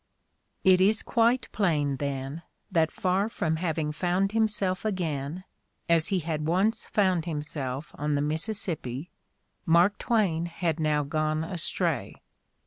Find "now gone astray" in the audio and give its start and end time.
10.79-12.15